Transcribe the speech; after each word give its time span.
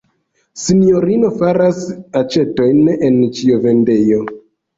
Sinjorino 0.61 1.29
faras 1.41 1.81
aĉetojn 2.23 2.81
en 3.11 3.21
ĉiovendejo. 3.41 4.21